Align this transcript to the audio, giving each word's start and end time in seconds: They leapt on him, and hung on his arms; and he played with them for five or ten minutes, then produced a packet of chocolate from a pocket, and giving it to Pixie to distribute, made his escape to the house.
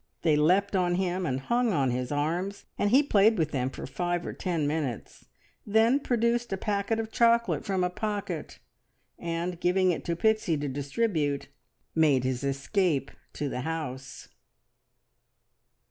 They 0.23 0.35
leapt 0.35 0.75
on 0.75 0.95
him, 0.95 1.27
and 1.27 1.39
hung 1.41 1.71
on 1.73 1.91
his 1.91 2.11
arms; 2.11 2.65
and 2.75 2.89
he 2.89 3.03
played 3.03 3.37
with 3.37 3.51
them 3.51 3.69
for 3.69 3.85
five 3.85 4.25
or 4.25 4.33
ten 4.33 4.65
minutes, 4.65 5.25
then 5.63 5.99
produced 5.99 6.51
a 6.51 6.57
packet 6.57 6.99
of 6.99 7.11
chocolate 7.11 7.65
from 7.65 7.83
a 7.83 7.89
pocket, 7.91 8.57
and 9.19 9.59
giving 9.59 9.91
it 9.91 10.03
to 10.05 10.15
Pixie 10.15 10.57
to 10.57 10.67
distribute, 10.67 11.49
made 11.93 12.23
his 12.23 12.43
escape 12.43 13.11
to 13.33 13.47
the 13.47 13.61
house. 13.61 14.29